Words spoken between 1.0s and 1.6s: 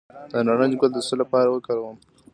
څه لپاره